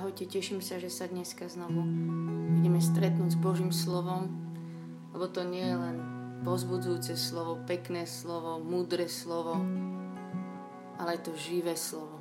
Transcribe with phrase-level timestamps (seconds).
[0.00, 1.84] Ahojte, teším sa, že sa dneska znovu
[2.56, 4.32] ideme stretnúť s Božím slovom,
[5.12, 5.96] lebo to nie je len
[6.40, 9.60] pozbudzujúce slovo, pekné slovo, múdre slovo,
[10.96, 12.16] ale je to živé slovo.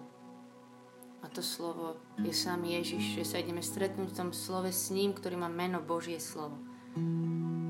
[1.24, 5.16] A to slovo je sám Ježiš, že sa ideme stretnúť v tom slove s ním,
[5.16, 6.60] ktorý má meno Božie slovo.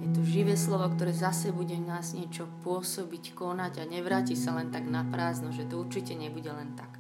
[0.02, 4.58] Je to živé slovo, ktoré zase bude v nás niečo pôsobiť, konať a nevráti sa
[4.58, 6.98] len tak na prázdno, že to určite nebude len tak.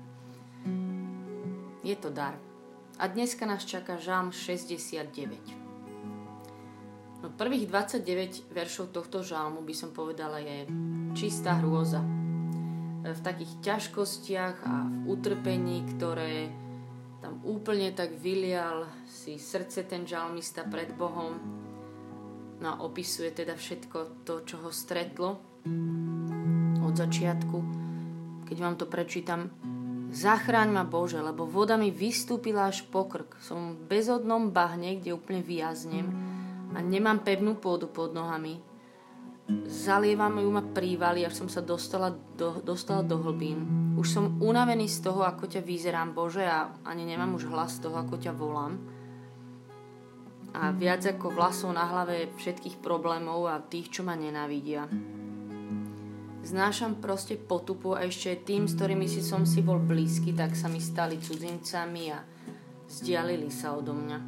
[1.81, 2.37] Je to dar.
[2.99, 5.15] A dneska nás čaká Žalm 69.
[7.23, 10.67] No, prvých 29 veršov tohto žalmu by som povedala je
[11.15, 12.03] čistá hrôza.
[13.07, 16.51] V takých ťažkostiach a v utrpení, ktoré
[17.23, 21.39] tam úplne tak vylial si srdce ten žalmista pred Bohom.
[22.59, 25.39] No a opisuje teda všetko to, čo ho stretlo
[26.83, 27.57] od začiatku.
[28.43, 29.47] Keď vám to prečítam,
[30.09, 33.37] Zachráň ma Bože, lebo voda mi vystúpila až po krk.
[33.45, 36.09] Som v bezodnom bahne, kde úplne vyjaznem
[36.73, 38.57] a nemám pevnú pôdu pod nohami.
[39.65, 43.65] Zalievam ju ma prívali, až som sa dostala do, dostala do hlbín.
[43.97, 47.89] Už som unavený z toho, ako ťa vyzerám, Bože, a ani nemám už hlas z
[47.89, 48.77] toho, ako ťa volám.
[50.53, 54.85] A viac ako vlasov na hlave všetkých problémov a tých, čo ma nenávidia.
[56.49, 60.65] Znášam proste potupu a ešte tým, s ktorými si som si bol blízky, tak sa
[60.65, 62.25] mi stali cudzincami a
[62.89, 64.19] vzdialili sa odo mňa.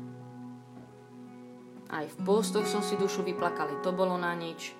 [1.90, 4.78] Aj v postoch som si dušu vyplakali, to bolo na nič.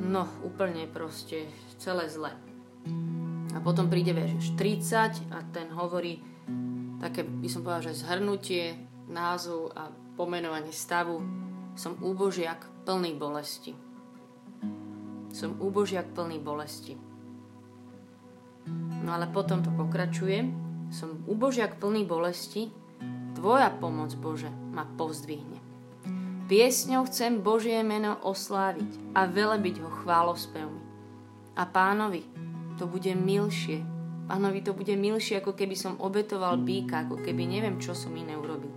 [0.00, 1.44] No, úplne proste
[1.76, 2.32] celé zle.
[3.52, 6.24] A potom príde verš 30 a ten hovorí
[7.04, 8.80] také, by som povedal, že zhrnutie
[9.12, 11.20] názvu a pomenovanie stavu.
[11.76, 13.89] Som úbožiak plný bolesti.
[15.30, 16.98] Som úbožiak plný bolesti.
[19.00, 20.50] No ale potom to pokračuje.
[20.90, 22.70] Som úbožiak plný bolesti.
[23.38, 25.62] Tvoja pomoc, Bože, ma povzdvihne.
[26.50, 30.82] Piesňou chcem Božie meno osláviť a velebiť ho chválospevmi.
[31.54, 32.26] A pánovi
[32.74, 33.86] to bude milšie.
[34.26, 38.34] Pánovi to bude milšie, ako keby som obetoval býka, ako keby neviem, čo som iné
[38.34, 38.74] urobil.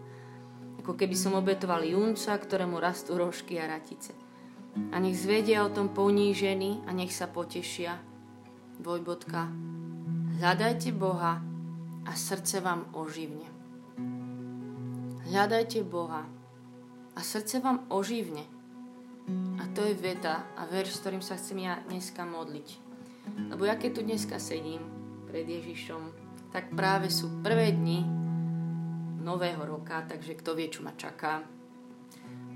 [0.85, 4.22] Ako keby som obetoval junca, ktorému rastú rožky a ratice.
[4.73, 8.01] A nech zvedia o tom ponížení a nech sa potešia.
[8.81, 9.53] Dvojbodka.
[10.41, 11.39] Hľadajte Boha
[12.03, 13.45] a srdce vám oživne.
[15.29, 16.25] Hľadajte Boha
[17.13, 18.43] a srdce vám oživne.
[19.61, 22.67] A to je veta a verš, s ktorým sa chcem ja dneska modliť.
[23.53, 24.83] Lebo ja keď tu dneska sedím
[25.29, 26.01] pred Ježišom,
[26.51, 28.03] tak práve sú prvé dni
[29.23, 31.45] nového roka, takže kto vie, čo ma čaká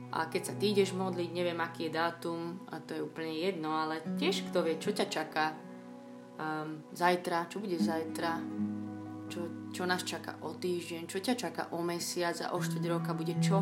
[0.07, 3.75] a keď sa ty ideš modliť, neviem aký je dátum, a to je úplne jedno,
[3.75, 5.51] ale tiež kto vie, čo ťa čaká
[6.40, 8.40] um, zajtra, čo bude zajtra,
[9.28, 9.40] čo,
[9.75, 13.35] čo nás čaká o týždeň, čo ťa čaká o mesiac a o štvrť roka bude
[13.44, 13.59] čo.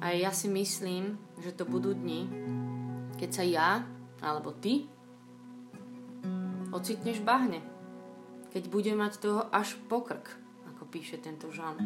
[0.00, 2.30] A ja si myslím, že to budú dni,
[3.18, 3.70] keď sa ja,
[4.22, 4.86] alebo ty,
[6.70, 7.60] ocitneš v bahne.
[8.54, 10.30] Keď budem mať toho až pokrk,
[10.72, 11.78] ako píše tento žán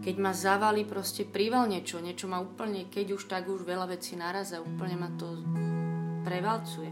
[0.00, 4.16] keď ma zavali proste príval niečo, niečo ma úplne, keď už tak už veľa vecí
[4.16, 5.28] naraz a úplne ma to
[6.24, 6.88] prevalcuje.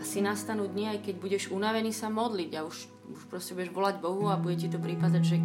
[0.00, 2.76] Asi nastanú dni, aj keď budeš unavený sa modliť a už,
[3.12, 5.36] už proste budeš volať Bohu a bude ti to prípadať, že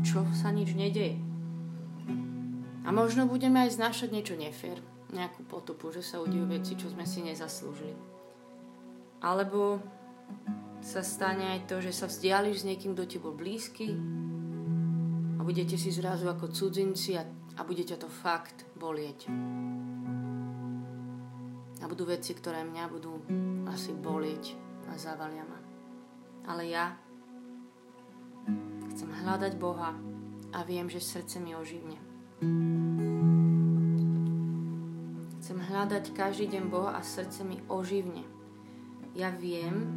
[0.00, 1.20] čo sa nič nedeje.
[2.82, 4.80] A možno budeme aj znášať niečo nefér,
[5.12, 7.94] nejakú potupu, že sa udejú veci, čo sme si nezaslúžili.
[9.22, 9.78] Alebo
[10.82, 13.94] sa stane aj to, že sa vzdiališ s niekým, kto ti bol blízky,
[15.42, 17.26] a budete si zrazu ako cudzinci a,
[17.58, 19.26] a bude to fakt bolieť.
[21.82, 23.18] A budú veci, ktoré mňa budú
[23.66, 24.54] asi bolieť
[24.86, 25.58] a zavalia ma.
[26.46, 26.94] Ale ja
[28.94, 29.98] chcem hľadať Boha
[30.54, 31.98] a viem, že srdce mi oživne.
[35.42, 38.22] Chcem hľadať každý deň Boha a srdce mi oživne.
[39.18, 39.90] Ja viem,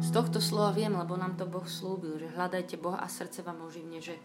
[0.00, 3.62] z tohto slova viem, lebo nám to Boh slúbil, že hľadajte Boha a srdce vám
[3.64, 4.16] oživne, že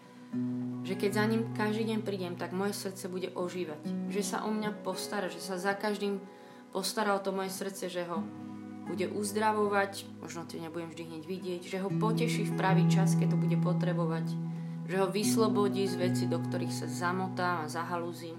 [0.86, 4.12] že keď za ním každý deň prídem, tak moje srdce bude ožívať.
[4.12, 6.22] Že sa o mňa postará, že sa za každým
[6.76, 8.22] postará o to moje srdce, že ho
[8.86, 13.34] bude uzdravovať, možno to nebudem vždy hneď vidieť, že ho poteší v pravý čas, keď
[13.34, 14.30] to bude potrebovať,
[14.86, 18.38] že ho vyslobodí z veci, do ktorých sa zamotá a zahalúzim.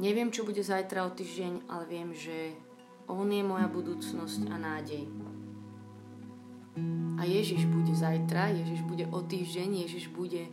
[0.00, 2.56] Neviem, čo bude zajtra o týždeň, ale viem, že
[3.06, 5.04] on je moja budúcnosť a nádej.
[7.16, 10.50] A Ježiš bude zajtra, Ježiš bude o týždeň, Ježiš bude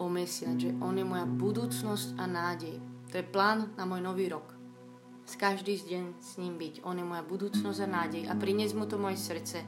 [0.00, 2.80] o mesiac, že On je moja budúcnosť a nádej.
[3.12, 4.56] To je plán na môj nový rok.
[5.28, 6.82] Z každý deň s ním byť.
[6.82, 8.22] On je moja budúcnosť a nádej.
[8.26, 9.60] A priniesť mu to moje srdce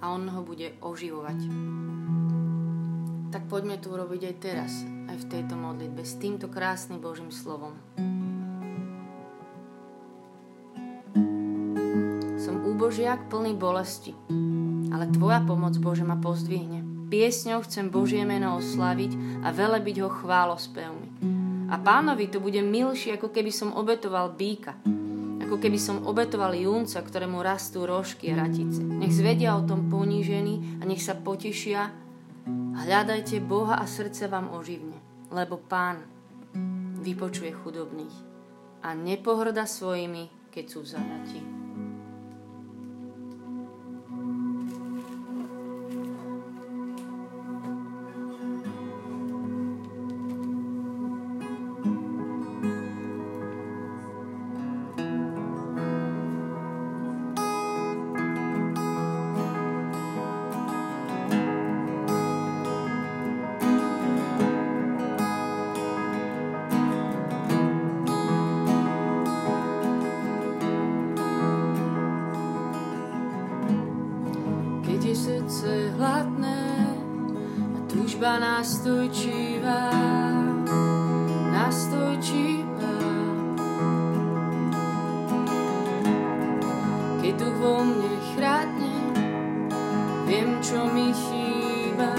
[0.00, 1.38] a on ho bude oživovať.
[3.30, 4.72] Tak poďme to urobiť aj teraz,
[5.12, 7.76] aj v tejto modlitbe, s týmto krásnym Božím slovom.
[12.96, 14.12] Som úbožiak plný bolesti,
[14.88, 17.12] ale Tvoja pomoc, Bože, ma pozdvihne.
[17.12, 21.08] Piesňou chcem Božie meno oslaviť a velebiť ho chválospevmi.
[21.68, 24.80] A pánovi to bude milšie, ako keby som obetoval býka,
[25.44, 28.80] ako keby som obetoval júnca, ktorému rastú rožky a ratice.
[28.80, 31.92] Nech zvedia o tom ponížení a nech sa potešia.
[32.80, 34.96] Hľadajte Boha a srdce vám oživne,
[35.28, 36.00] lebo Pán
[37.04, 38.16] vypočuje chudobných
[38.80, 41.65] a nepohrda svojimi, keď sú zajatí.
[78.86, 79.90] Nastojčivá,
[81.50, 82.94] nastojčivá.
[87.18, 88.14] Keď tu vo mne
[90.30, 92.14] viem, čo mi chýba,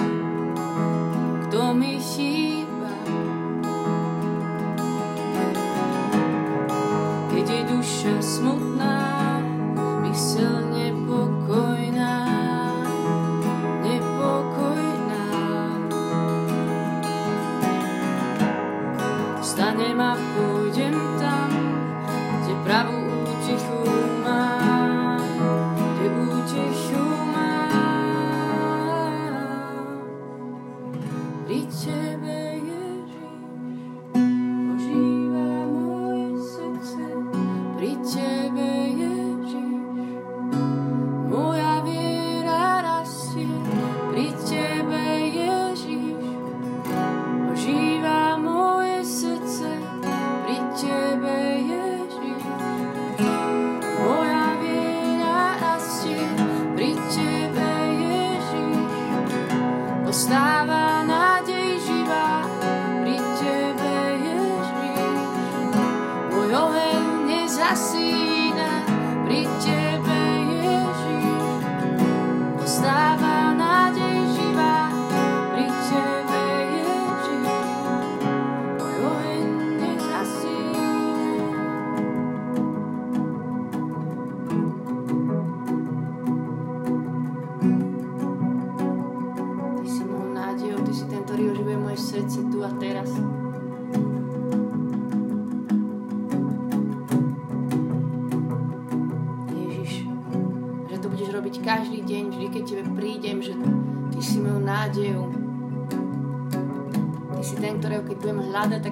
[1.48, 2.96] kto mi chýba.
[7.32, 9.00] Keď je duša smutná,
[10.04, 10.47] mysel
[38.04, 38.67] hľadať,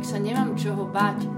[0.05, 1.34] sa nemám čoho bať.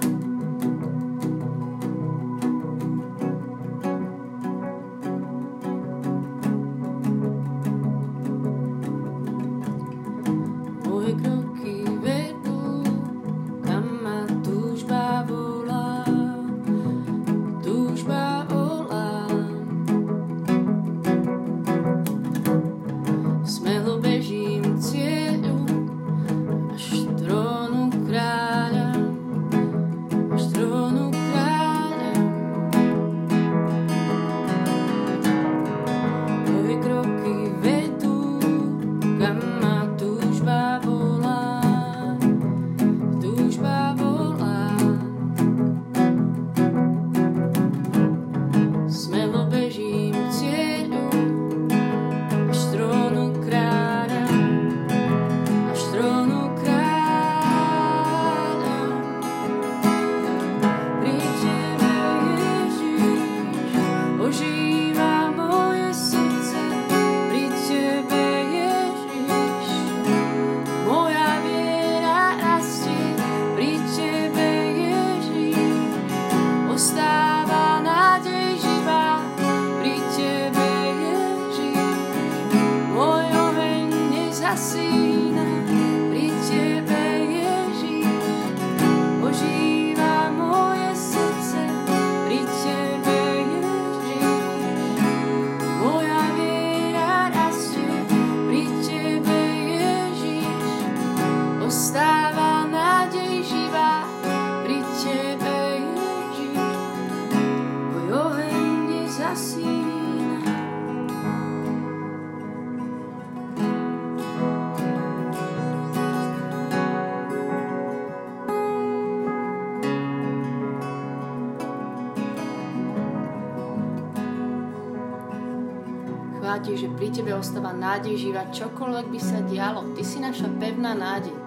[126.98, 129.94] Pri Tebe ostáva nádej žíva čokoľvek by sa dialo.
[129.94, 131.38] Ty si naša pevná nádej.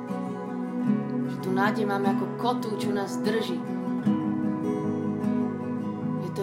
[1.35, 3.81] Že tu nádej máme ako kotu, čo nás drží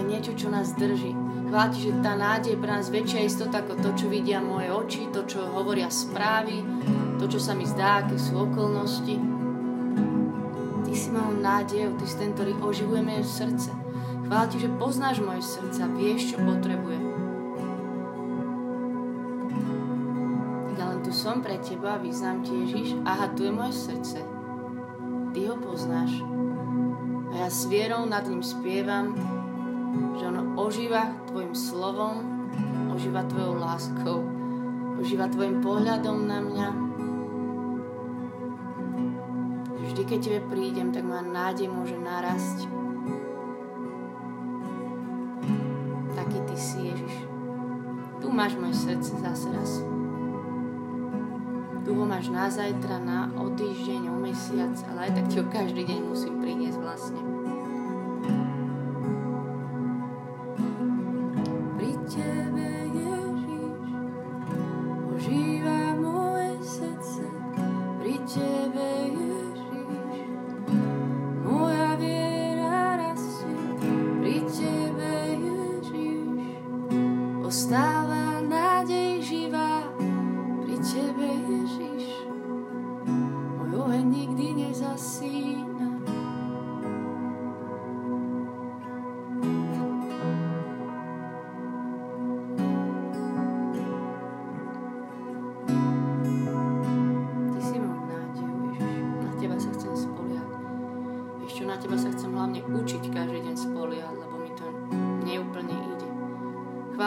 [0.07, 1.13] niečo, čo nás drží.
[1.51, 5.01] Chváti, že tá nádej je pre nás väčšia istota ako to, čo vidia moje oči,
[5.11, 6.63] to, čo hovoria správy,
[7.19, 9.15] to, čo sa mi zdá, aké sú okolnosti.
[10.83, 13.69] Ty si mojou nádejou, ty si ten, ktorý oživuje moje srdce.
[14.27, 17.06] Chváti, že poznáš moje srdce a vieš, čo potrebuje.
[21.27, 23.03] Som pre teba vyznám ti Ježiš.
[23.03, 24.23] Aha, tu je moje srdce.
[25.35, 26.23] Ty ho poznáš.
[27.35, 29.11] A ja s vierou nad ním spievam
[30.15, 32.23] že ono ožíva tvojim slovom,
[32.95, 34.23] ožíva tvojou láskou,
[35.03, 36.67] ožíva tvojim pohľadom na mňa.
[39.87, 42.71] Vždy, keď tebe prídem, tak má nádej môže narasť.
[46.15, 47.15] Taký ty si, Ježiš.
[48.19, 49.86] Tu máš moje srdce zase raz.
[51.87, 55.47] Tu ho máš na zajtra, na o týždeň, o mesiac, ale aj tak ti ho
[55.47, 57.46] každý deň musím priniesť vlastne.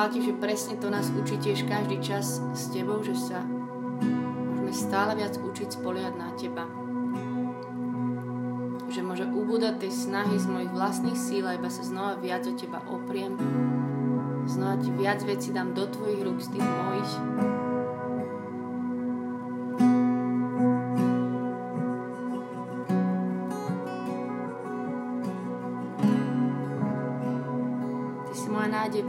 [0.00, 4.73] Chvála Ti, že presne to nás učí tiež každý čas s Tebou, že sa môžeme
[4.73, 6.64] stále viac učiť spoliať na Teba.
[8.88, 12.57] Že môže ubúdať tej snahy z mojich vlastných síl a iba sa znova viac o
[12.57, 13.37] Teba opriem.
[14.49, 17.12] Znova Ti viac veci dám do Tvojich rúk z tých mojich.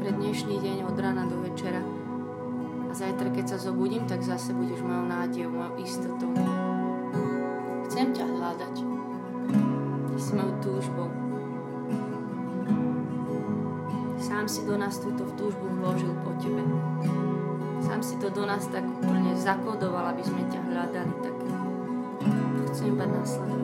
[0.01, 1.77] Pre dnešný deň od rána do večera.
[2.89, 6.34] A zajtra, keď sa zobudím, tak zase budeš mojou nádejou, mojou istotou.
[7.86, 8.75] Chcem ťa hľadať.
[10.10, 11.10] Ty si mojou túžbou.
[14.17, 16.65] Sám si do nás túto túžbu vložil po tebe.
[17.86, 21.13] Sám si to do nás tak úplne zakodoval, aby sme ťa hľadali.
[21.22, 21.36] Tak
[22.74, 23.62] chcem iba nasledovať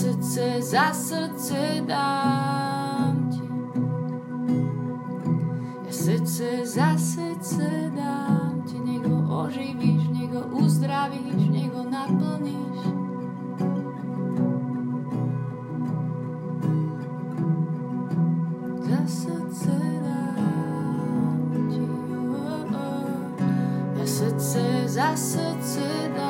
[0.00, 0.60] Ježišu.
[0.60, 3.44] za srdce dám ti.
[5.86, 12.80] Ja srdce za srdce dám ti, nech ho oživíš, nech ho uzdravíš, nech ho naplníš.
[18.88, 21.82] Za srdce dám ti,
[24.00, 25.84] ja srdce srdce za srdce
[26.16, 26.29] dám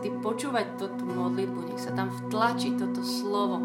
[0.00, 3.60] ty počúvať túto modlitbu, nech sa tam vtlačí toto slovo.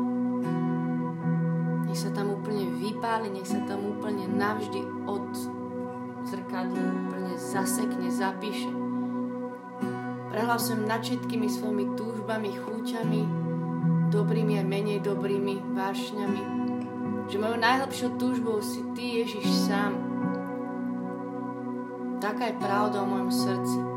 [1.88, 5.27] Nech sa tam úplne vypáli, nech sa tam úplne navždy od
[6.25, 8.70] zrkadla úplne zasekne, zapíše.
[10.34, 13.22] Prehlasujem nad všetkými svojimi túžbami, chúťami,
[14.12, 16.42] dobrými a menej dobrými vášňami,
[17.32, 19.94] že mojou najhlbšou túžbou si Ty, Ježiš, sám.
[22.20, 23.95] Taká je pravda o mojom srdci.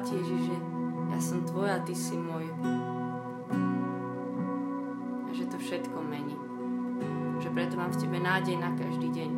[0.00, 0.56] Ti, Ježiš, že
[1.12, 2.48] ja som tvoj a ty si môj.
[5.26, 6.36] A že to všetko mení.
[7.42, 9.30] Že preto mám v tebe nádej na každý deň.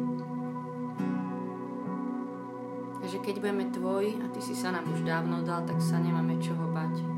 [3.00, 6.00] A že keď budeme tvoji a ty si sa nám už dávno dal, tak sa
[6.00, 7.13] nemáme čoho bať.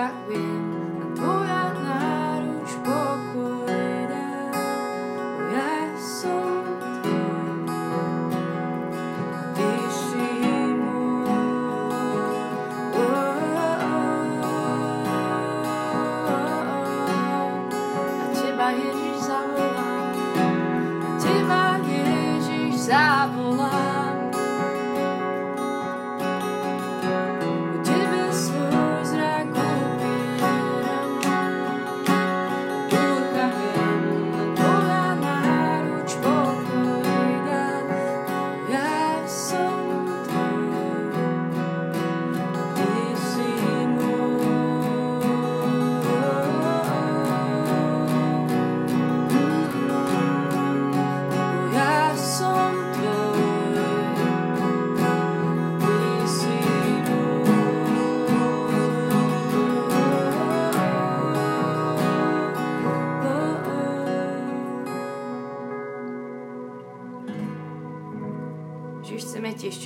[0.00, 0.69] that wind.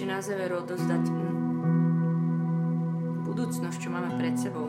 [0.05, 1.33] Ešte na záver odozdať hm,
[3.25, 4.69] budúcnosť, čo máme pred sebou.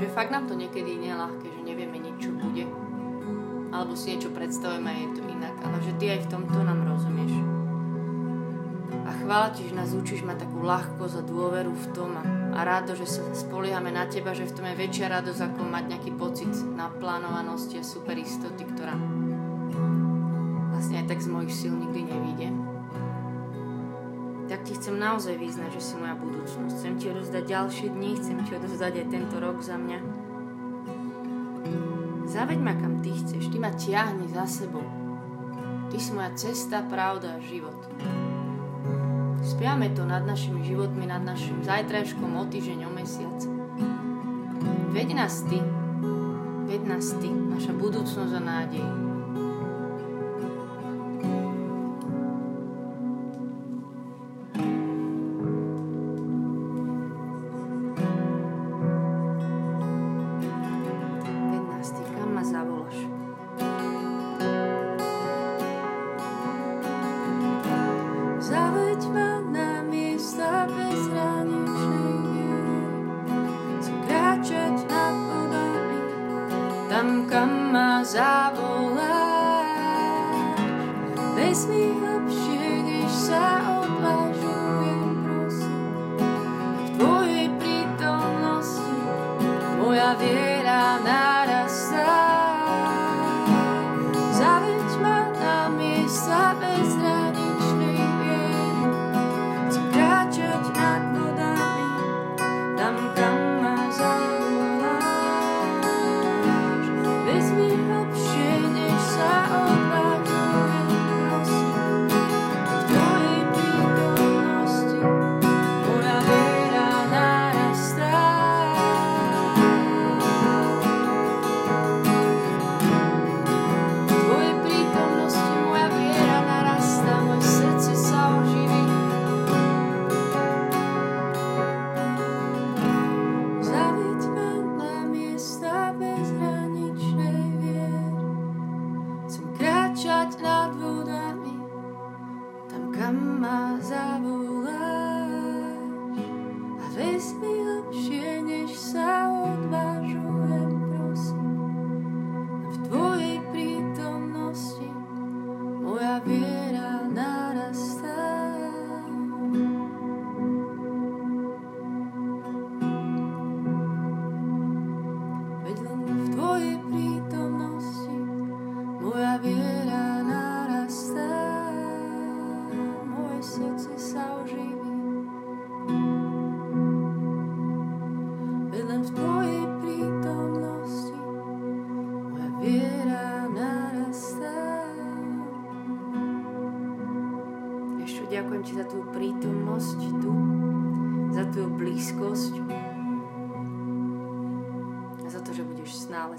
[0.00, 2.64] Že fakt nám to niekedy nie je ľahké, že nevieme nič, čo bude.
[3.68, 5.60] Alebo si niečo predstavujeme a je to inak.
[5.60, 7.36] Ale že ty aj v tomto nám rozumieš.
[9.04, 12.24] A chvála ti, že nás učíš mať takú ľahkosť a dôveru v tom a,
[12.56, 15.84] a rádo, že sa spoliehame na teba, že v tom je väčšia radosť, ako mať
[15.92, 18.96] nejaký pocit naplánovanosti a super istoty, ktorá
[20.84, 22.48] vlastne aj tak z mojich síl nikdy nevíde.
[24.52, 26.76] Tak ti chcem naozaj vyznať, že si moja budúcnosť.
[26.76, 29.98] Chcem ti odozdať ďalšie dni, chcem ti odozdať aj tento rok za mňa.
[32.28, 34.84] Zaveď ma kam ty chceš, ty ma tiahni za sebou.
[35.88, 37.80] Ty si moja cesta, pravda a život.
[39.40, 43.40] Spiame to nad našimi životmi, nad našim zajtrajškom, o týždeň, o mesiac.
[44.92, 45.64] Veď nás ty,
[46.68, 49.13] veď nás ty, naša budúcnosť a nádej.
[90.12, 91.43] viera v.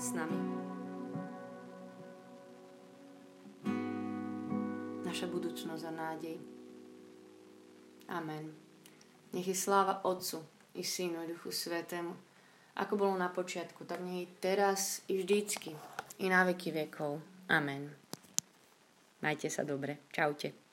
[0.06, 0.38] s nami.
[5.02, 6.38] Naša budúcnosť a nádej.
[8.13, 8.54] Amen.
[9.34, 10.46] Nech je sláva Otcu
[10.78, 12.13] i Synu i Duchu Svetému,
[12.78, 15.74] ako bolo na počiatku, tak nech je teraz i vždycky,
[16.22, 17.18] i na veky vekov.
[17.50, 17.89] Amen.
[19.26, 20.06] Majte sa dobre.
[20.13, 20.64] Čaute.